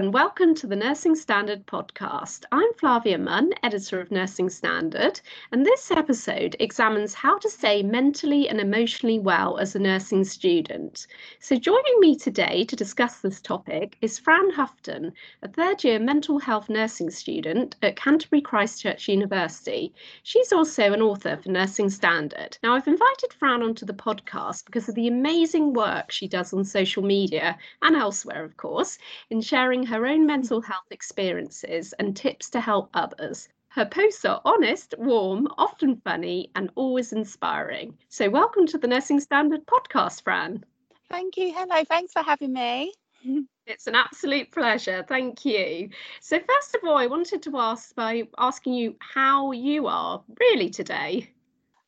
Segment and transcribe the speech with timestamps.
[0.00, 2.46] and welcome to the Nursing Standard podcast.
[2.52, 5.20] I'm Flavia Munn, editor of Nursing Standard,
[5.52, 11.06] and this episode examines how to stay mentally and emotionally well as a nursing student.
[11.38, 15.12] So, joining me today to discuss this topic is Fran Houghton,
[15.42, 19.92] a third year mental health nursing student at Canterbury Christ Church University.
[20.22, 22.56] She's also an author for Nursing Standard.
[22.62, 26.64] Now, I've invited Fran onto the podcast because of the amazing work she does on
[26.64, 28.96] social media and elsewhere, of course,
[29.28, 33.48] in sharing her own mental health experiences and tips to help others.
[33.70, 37.98] Her posts are honest, warm, often funny, and always inspiring.
[38.08, 40.64] So, welcome to the Nursing Standard podcast, Fran.
[41.08, 41.52] Thank you.
[41.52, 41.82] Hello.
[41.84, 42.92] Thanks for having me.
[43.66, 45.04] It's an absolute pleasure.
[45.08, 45.90] Thank you.
[46.20, 50.70] So, first of all, I wanted to ask by asking you how you are really
[50.70, 51.32] today.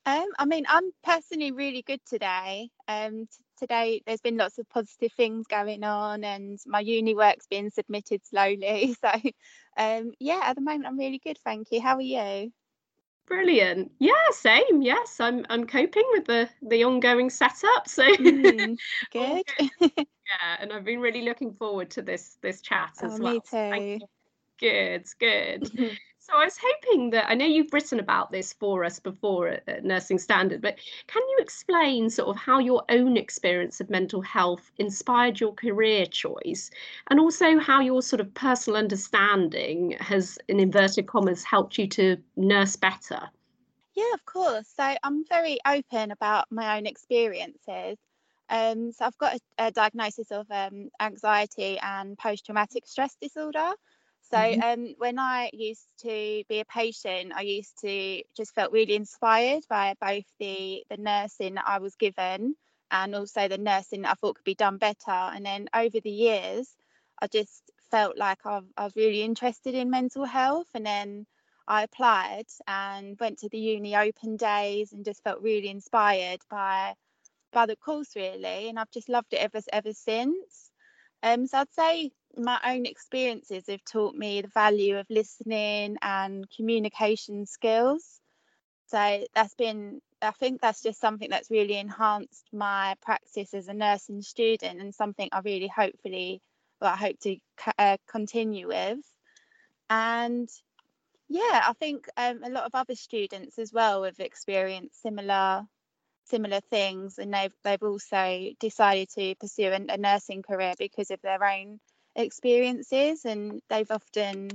[0.07, 2.71] Um, I mean, I'm personally really good today.
[2.87, 3.27] Um,
[3.63, 8.27] today there's been lots of positive things going on, and my uni work's being submitted
[8.27, 8.97] slowly.
[9.03, 9.11] So,
[9.77, 11.39] um, yeah, at the moment I'm really good.
[11.45, 11.81] Thank you.
[11.81, 12.53] How are you?
[13.27, 13.93] Brilliant.
[13.99, 14.83] Yeah, same.
[14.83, 15.47] Yes, I'm.
[15.49, 17.89] I'm coping with the the ongoing setup.
[17.89, 18.77] So mm,
[19.13, 19.45] good.
[19.81, 23.35] yeah, and I've been really looking forward to this this chat as oh, well.
[23.35, 24.07] Me too.
[24.59, 25.07] Good.
[25.19, 25.99] Good.
[26.25, 29.65] So I was hoping that I know you've written about this for us before at,
[29.67, 30.79] at, Nursing Standard, but
[31.09, 36.07] can you explain sort of how your own experience of mental health inspired your career
[36.07, 36.71] choice,
[37.11, 42.17] and also how your sort of personal understanding has, in inverted commas, helped you to
[42.37, 43.29] nurse better?
[43.95, 44.69] Yeah, of course.
[44.77, 47.99] So I'm very open about my own experiences.
[48.49, 53.73] Um, so I've got a, a diagnosis of um, anxiety and post-traumatic stress disorder.
[54.33, 54.63] So mm-hmm.
[54.63, 59.65] um, when I used to be a patient, I used to just felt really inspired
[59.69, 62.55] by both the the nursing that I was given
[62.91, 65.11] and also the nursing that I thought could be done better.
[65.11, 66.75] And then over the years,
[67.21, 70.69] I just felt like I, I was really interested in mental health.
[70.73, 71.27] And then
[71.69, 76.95] I applied and went to the uni open days and just felt really inspired by
[77.53, 78.71] by the course really.
[78.71, 80.71] And I've just loved it ever ever since.
[81.23, 86.47] Um, so I'd say my own experiences have taught me the value of listening and
[86.57, 88.21] communication skills.
[88.87, 93.75] So that's been, I think that's just something that's really enhanced my practice as a
[93.75, 96.43] nursing student and something I really hopefully,
[96.81, 97.37] well, I hope to
[97.79, 98.99] uh, continue with.
[99.89, 100.49] And
[101.29, 105.67] yeah, I think um, a lot of other students as well have experienced similar
[106.25, 111.21] similar things and they've they've also decided to pursue a, a nursing career because of
[111.23, 111.81] their own
[112.17, 114.49] experiences and they've often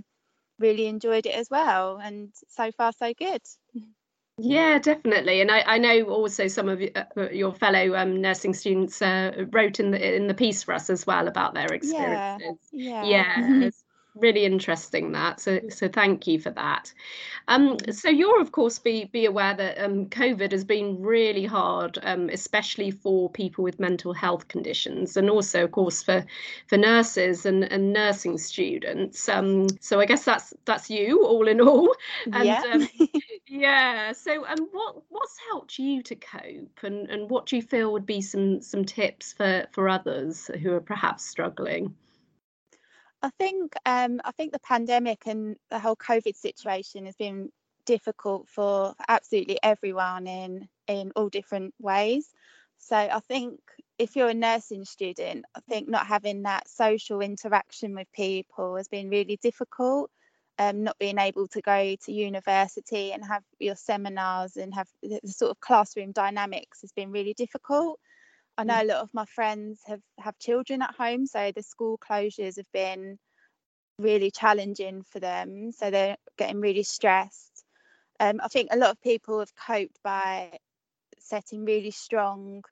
[0.59, 3.41] really enjoyed it as well and so far so good.
[4.39, 9.01] Yeah definitely and i, I know also some of uh, your fellow um, nursing students
[9.01, 12.23] uh, wrote in the in the piece for us as well about their experiences.
[12.71, 13.01] yeah.
[13.01, 13.03] Yeah,
[13.59, 13.69] yeah
[14.19, 16.93] really interesting that so so thank you for that.
[17.47, 21.97] Um so you're of course be be aware that um covid has been really hard
[22.03, 26.25] um especially for people with mental health conditions and also of course for
[26.67, 29.27] for nurses and and nursing students.
[29.29, 31.93] Um so i guess that's that's you all in all.
[32.31, 32.63] And yeah.
[32.71, 32.87] um,
[33.47, 37.61] yeah so and um, what what's helped you to cope and and what do you
[37.61, 41.93] feel would be some some tips for for others who are perhaps struggling
[43.21, 47.49] I think um, I think the pandemic and the whole COVID situation has been
[47.85, 52.29] difficult for absolutely everyone in in all different ways.
[52.77, 53.59] So I think
[53.97, 58.87] if you're a nursing student, I think not having that social interaction with people has
[58.87, 60.11] been really difficult.
[60.59, 65.19] Um, not being able to go to university and have your seminars and have the
[65.25, 67.99] sort of classroom dynamics has been really difficult.
[68.57, 71.97] I know a lot of my friends have have children at home, so the school
[71.97, 73.17] closures have been
[73.99, 75.71] really challenging for them.
[75.71, 77.63] So they're getting really stressed.
[78.19, 80.57] Um, I think a lot of people have coped by
[81.19, 82.63] setting really strong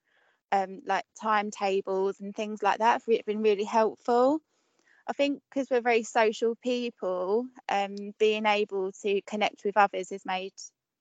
[0.52, 3.04] um, like timetables and things like that.
[3.08, 4.40] Have been really helpful.
[5.08, 10.26] I think because we're very social people, um, being able to connect with others is
[10.26, 10.54] made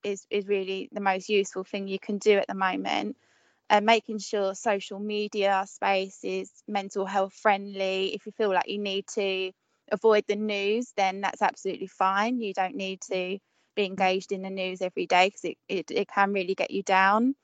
[0.02, 3.16] is is really the most useful thing you can do at the moment
[3.70, 8.14] and making sure social media space is mental health friendly.
[8.14, 9.52] If you feel like you need to
[9.92, 12.40] avoid the news then that's absolutely fine.
[12.40, 13.38] You don't need to
[13.76, 16.82] be engaged in the news every day because it, it, it can really get you
[16.82, 17.34] down.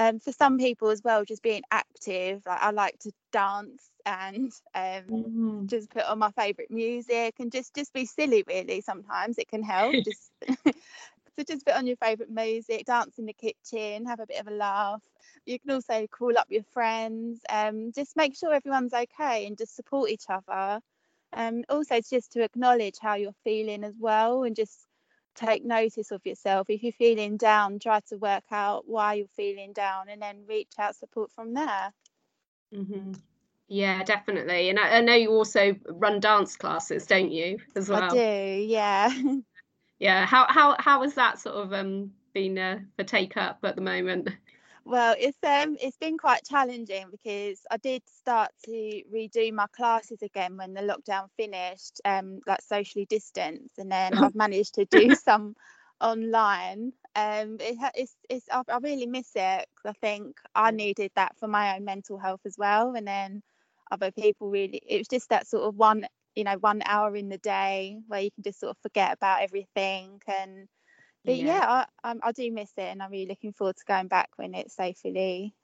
[0.00, 4.52] Um, for some people as well just being active like i like to dance and
[4.74, 5.66] um, mm-hmm.
[5.66, 9.38] just put on my favorite music and just just be silly really sometimes.
[9.38, 9.94] It can help.
[10.04, 10.30] Just
[11.38, 14.48] so just put on your favorite music dance in the kitchen have a bit of
[14.48, 15.00] a laugh
[15.46, 19.76] you can also call up your friends um, just make sure everyone's okay and just
[19.76, 20.80] support each other
[21.32, 24.86] Um, also, just to acknowledge how you're feeling as well, and just
[25.34, 26.70] take notice of yourself.
[26.70, 30.72] If you're feeling down, try to work out why you're feeling down, and then reach
[30.78, 31.92] out support from there.
[32.74, 33.12] Mm-hmm.
[33.68, 34.70] Yeah, definitely.
[34.70, 38.02] And I, I, know you also run dance classes, don't you, as well?
[38.02, 38.62] I do.
[38.64, 39.12] Yeah.
[39.98, 40.26] yeah.
[40.26, 43.82] How how how has that sort of um been uh, for take up at the
[43.82, 44.30] moment?
[44.84, 50.22] Well, it's um it's been quite challenging because I did start to redo my classes
[50.22, 55.12] again when the lockdown finished, um, like socially distanced, and then I've managed to do
[55.14, 55.56] some
[56.00, 56.92] online.
[57.14, 61.36] Um, it, it's it's I, I really miss it because I think I needed that
[61.38, 63.42] for my own mental health as well, and then
[63.90, 64.80] other people really.
[64.86, 68.20] It was just that sort of one you know one hour in the day where
[68.20, 70.68] you can just sort of forget about everything and
[71.26, 73.84] but yeah, yeah I, I, I do miss it and I'm really looking forward to
[73.86, 75.54] going back when it's safely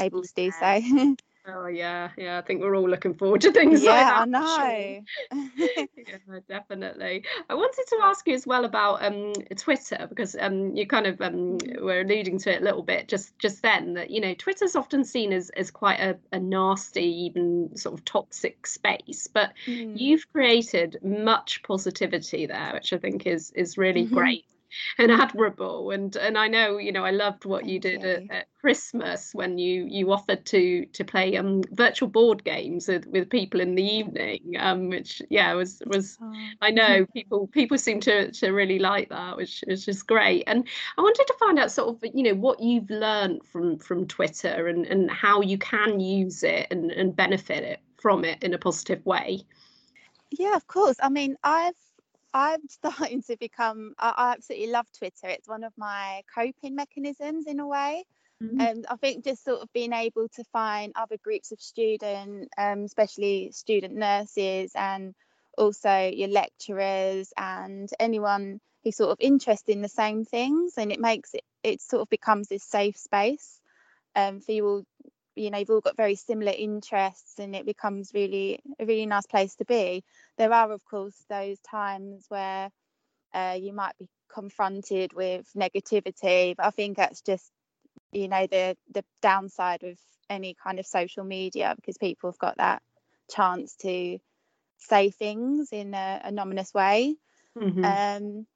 [0.00, 0.80] able to do so.
[1.46, 2.38] Oh yeah, yeah.
[2.38, 5.02] I think we're all looking forward to things yeah, like that.
[5.32, 5.46] I know.
[5.96, 7.24] yeah, definitely.
[7.50, 11.20] I wanted to ask you as well about um, Twitter because um, you kind of
[11.20, 14.76] um, were alluding to it a little bit just just then that you know Twitter's
[14.76, 19.98] often seen as as quite a, a nasty, even sort of toxic space, but mm.
[19.98, 24.14] you've created much positivity there, which I think is is really mm-hmm.
[24.14, 24.44] great
[24.98, 25.90] and admirable.
[25.90, 28.08] And and I know you know I loved what Thank you did you.
[28.08, 33.06] At, at, Christmas when you you offered to to play um virtual board games with,
[33.08, 36.32] with people in the evening, um, which yeah was was oh.
[36.60, 40.44] I know people people seem to to really like that, which is just great.
[40.46, 40.66] And
[40.96, 44.68] I wanted to find out sort of you know what you've learned from from Twitter
[44.68, 48.58] and and how you can use it and and benefit it from it in a
[48.58, 49.44] positive way.
[50.30, 50.96] Yeah, of course.
[51.02, 51.74] I mean, I've
[52.34, 53.94] I'm starting to become.
[53.98, 55.28] I, I, absolutely love Twitter.
[55.28, 58.04] It's one of my coping mechanisms in a way.
[58.42, 58.60] Mm-hmm.
[58.60, 62.84] And I think just sort of being able to find other groups of student, um,
[62.84, 65.14] especially student nurses, and
[65.56, 71.00] also your lecturers and anyone who's sort of interested in the same things, and it
[71.00, 71.42] makes it.
[71.62, 73.60] It sort of becomes this safe space
[74.16, 74.84] um, for you all
[75.36, 79.26] you know you've all got very similar interests and it becomes really a really nice
[79.26, 80.04] place to be
[80.38, 82.70] there are of course those times where
[83.34, 87.50] uh, you might be confronted with negativity but i think that's just
[88.12, 89.98] you know the the downside of
[90.30, 92.82] any kind of social media because people have got that
[93.30, 94.18] chance to
[94.78, 97.14] say things in a anonymous way
[97.56, 97.84] mm-hmm.
[97.84, 98.46] um,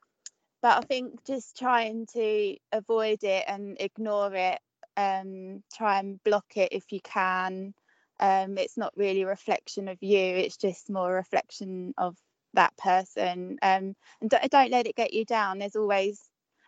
[0.62, 4.58] but i think just trying to avoid it and ignore it
[4.97, 7.75] um, try and block it if you can.
[8.19, 12.17] Um, it's not really a reflection of you, it's just more a reflection of
[12.55, 13.59] that person.
[13.63, 15.59] Um, and don't, don't let it get you down.
[15.59, 16.23] There's always,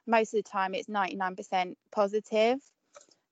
[0.06, 2.58] most of the time, it's 99% positive.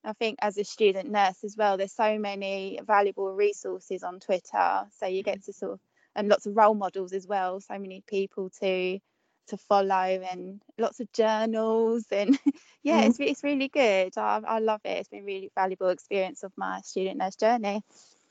[0.03, 4.85] I think as a student nurse as well, there's so many valuable resources on Twitter.
[4.97, 5.79] So you get to sort of,
[6.15, 8.99] and lots of role models as well, so many people to
[9.47, 12.37] to follow and lots of journals and
[12.83, 13.07] yeah mm.
[13.07, 14.17] it's, it's really good.
[14.17, 14.97] I, I love it.
[14.99, 17.81] It's been really valuable experience of my student nurse journey.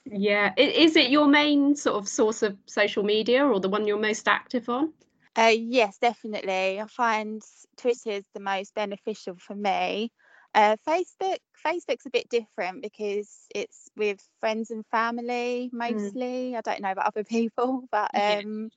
[0.04, 3.98] Yeah is it your main sort of source of social media or the one you're
[3.98, 4.92] most active on?
[5.36, 6.80] Uh, yes definitely.
[6.80, 7.42] I find
[7.76, 10.12] twitter is the most beneficial for me.
[10.54, 15.78] Uh, facebook facebook's a bit different because it's with friends and family mm.
[15.78, 16.52] mostly.
[16.52, 16.56] Mm.
[16.56, 18.70] i don't know about other people but um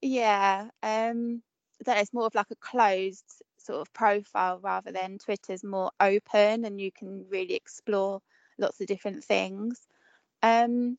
[0.00, 1.42] yeah, yeah um
[1.84, 3.24] that it's more of like a closed
[3.58, 8.22] sort of profile rather than Twitter's more open and you can really explore
[8.58, 9.80] lots of different things.
[10.42, 10.98] Um,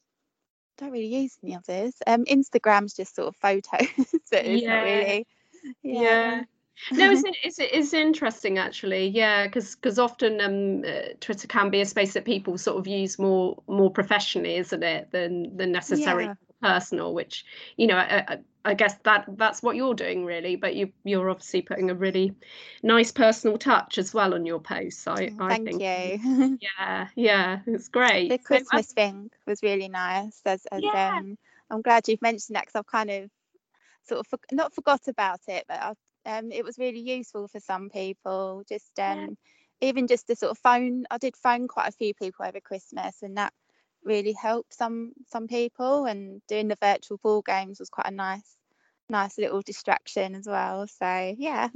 [0.77, 1.95] don't really use any others.
[2.05, 3.63] Um, Instagram's just sort of photos,
[4.31, 4.75] but it's yeah.
[4.75, 5.27] not really.
[5.81, 6.01] Yeah.
[6.01, 6.43] yeah.
[6.91, 11.81] no, it's, it's it's interesting actually, yeah, because because often um, uh, Twitter can be
[11.81, 16.25] a space that people sort of use more more professionally, isn't it, than than necessary
[16.25, 16.33] yeah.
[16.61, 17.13] personal.
[17.13, 18.39] Which you know, I, I
[18.73, 22.33] guess that that's what you're doing really, but you you're obviously putting a really
[22.83, 25.07] nice personal touch as well on your posts.
[25.07, 25.81] I, oh, I Thank think.
[25.81, 26.57] you.
[26.79, 28.29] yeah, yeah, it's great.
[28.29, 30.41] The Christmas so, thing was really nice.
[30.45, 31.17] As, as yeah.
[31.17, 31.37] um,
[31.69, 33.29] I'm glad you've mentioned that because I've kind of
[34.07, 35.93] sort of for, not forgot about it, but i
[36.27, 38.63] um, it was really useful for some people.
[38.67, 39.37] Just um,
[39.81, 39.89] yeah.
[39.89, 41.05] even just the sort of phone.
[41.09, 43.53] I did phone quite a few people over Christmas, and that
[44.03, 46.05] really helped some some people.
[46.05, 48.56] And doing the virtual ball games was quite a nice
[49.09, 50.87] nice little distraction as well.
[50.87, 51.69] So yeah.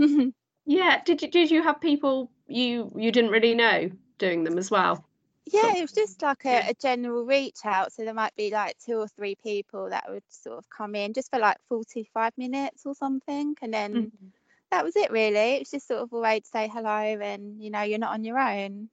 [0.65, 1.01] yeah.
[1.03, 5.05] Did you did you have people you you didn't really know doing them as well?
[5.51, 7.91] Yeah, it was just like a, a, general reach out.
[7.91, 11.13] So there might be like two or three people that would sort of come in
[11.13, 13.55] just for like 45 minutes or something.
[13.61, 14.27] And then mm-hmm.
[14.69, 15.55] that was it really.
[15.55, 18.13] It was just sort of a way to say hello and, you know, you're not
[18.13, 18.89] on your own.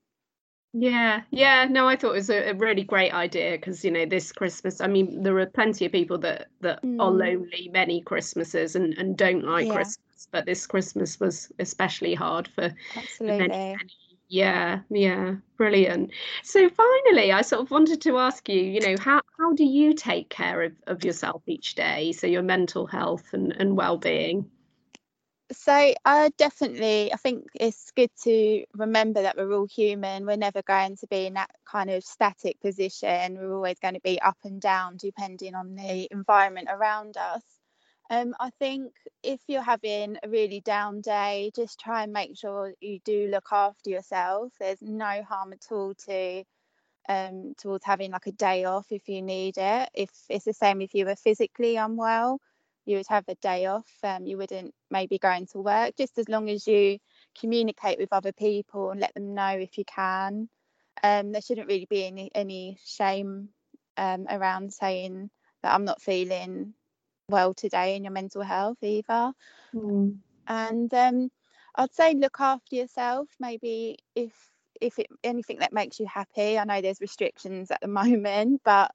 [0.73, 1.65] Yeah, yeah.
[1.65, 4.81] No, I thought it was a, a really great idea because you know this Christmas.
[4.81, 7.01] I mean, there are plenty of people that that mm.
[7.01, 9.75] are lonely many Christmases and and don't like yeah.
[9.75, 13.49] Christmas, but this Christmas was especially hard for absolutely.
[13.49, 13.91] Many, many.
[14.31, 16.11] Yeah, yeah, brilliant.
[16.43, 19.95] So finally, I sort of wanted to ask you, you know, how how do you
[19.95, 22.13] take care of, of yourself each day?
[22.13, 24.51] So your mental health and, and well-being
[25.53, 30.27] so I definitely I think it's good to remember that we're all human.
[30.27, 33.39] We're never going to be in that kind of static position.
[33.39, 37.43] We're always going to be up and down depending on the environment around us.
[38.11, 42.73] Um, I think if you're having a really down day, just try and make sure
[42.81, 44.53] you do look after yourself.
[44.61, 46.45] There's no harm at all to
[47.09, 49.91] um, towards having like a day off if you need it.
[49.95, 52.41] If it's the same if you were physically unwell,
[52.89, 53.91] you would have a day off.
[54.03, 56.99] Um, you wouldn't maybe go into work, just as long as you
[57.39, 60.49] communicate with other people and let them know if you can.
[61.03, 63.51] Um, there shouldn't really be any any shame
[63.99, 65.31] um, around saying
[65.63, 66.73] that I'm not feeling
[67.29, 69.33] well today in your mental health either.
[69.75, 70.17] Mm.
[70.47, 71.31] And um,
[71.77, 73.29] I'd say look after yourself.
[73.39, 74.33] Maybe if
[74.81, 76.59] if it, anything that makes you happy.
[76.59, 78.93] I know there's restrictions at the moment, but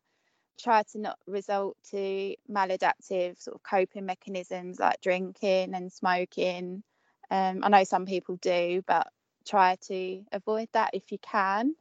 [0.60, 6.83] try to not result to maladaptive sort of coping mechanisms like drinking and smoking.
[7.31, 9.07] Um, I know some people do, but
[9.45, 11.75] try to avoid that if you can.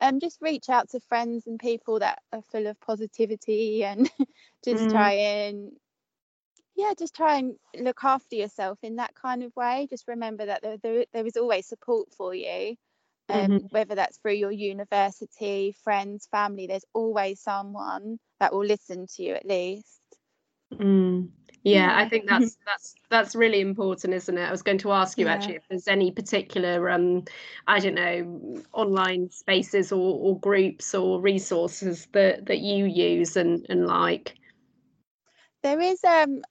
[0.00, 4.10] Um, just reach out to friends and people that are full of positivity and
[4.64, 4.90] just mm.
[4.90, 5.72] try and
[6.76, 10.62] yeah just try and look after yourself in that kind of way just remember that
[10.62, 12.76] there, there, there is always support for you
[13.28, 13.66] um, mm-hmm.
[13.70, 19.34] whether that's through your university, friends, family, there's always someone that will listen to you
[19.34, 20.00] at least.
[20.72, 21.28] Mm.
[21.62, 24.44] Yeah, I think that's that's that's really important, isn't it?
[24.44, 25.34] I was going to ask you yeah.
[25.34, 27.24] actually if there's any particular, um,
[27.66, 33.66] I don't know, online spaces or, or groups or resources that that you use and
[33.68, 34.36] and like.
[35.64, 36.42] There is um,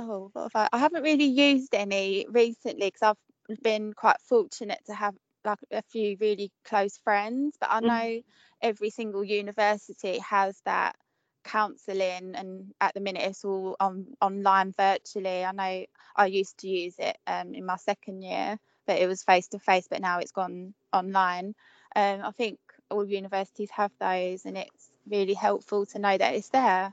[0.00, 0.76] oh, what have I?
[0.76, 3.02] I haven't really used any recently because
[3.48, 5.14] I've been quite fortunate to have
[5.48, 7.86] like a few really close friends, but I mm.
[7.86, 8.24] know mm.
[8.62, 10.96] every single university has that
[11.44, 15.44] counselling and at the minute it's all on online virtually.
[15.44, 15.86] I know
[16.16, 19.58] I used to use it um, in my second year, but it was face to
[19.58, 21.54] face, but now it's gone online.
[21.96, 22.58] Um, I think
[22.90, 26.92] all universities have those and it's really helpful to know that it's there.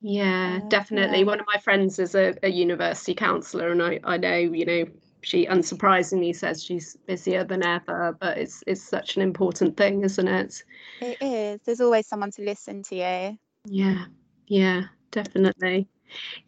[0.00, 1.20] Yeah, uh, definitely.
[1.20, 1.24] Yeah.
[1.24, 4.84] One of my friends is a, a university counsellor, and I, I know, you know,
[5.22, 10.28] she unsurprisingly says she's busier than ever, but it's it's such an important thing, isn't
[10.28, 10.62] it?
[11.00, 11.60] It is.
[11.64, 13.38] There's always someone to listen to you.
[13.66, 14.04] Yeah,
[14.46, 15.88] yeah, definitely.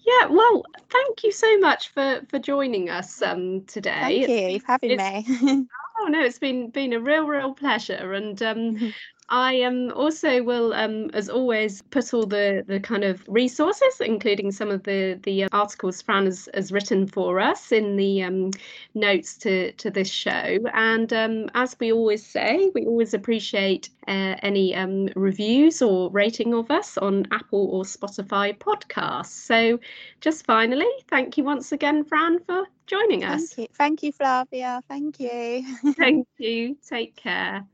[0.06, 4.24] Yeah, well, thank you so much for for joining us um today.
[4.26, 5.66] Thank you for having me.
[6.00, 8.94] oh no, it's been been a real, real pleasure, and um,
[9.30, 14.50] I um, also will, um, as always, put all the, the kind of resources, including
[14.50, 18.50] some of the the uh, articles Fran has, has written for us in the um,
[18.94, 20.58] notes to, to this show.
[20.74, 26.52] And um, as we always say, we always appreciate uh, any um, reviews or rating
[26.52, 29.26] of us on Apple or Spotify podcasts.
[29.26, 29.78] So,
[30.20, 33.54] just finally, thank you once again, Fran, for joining us.
[33.54, 34.82] Thank you, thank you Flavia.
[34.88, 35.76] Thank you.
[35.96, 36.76] thank you.
[36.84, 37.64] Take care.